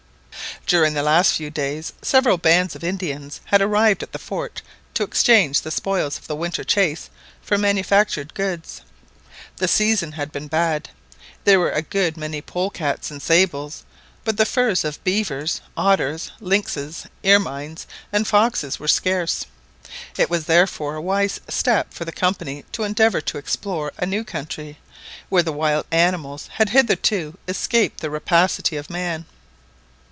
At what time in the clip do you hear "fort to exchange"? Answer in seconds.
4.19-5.59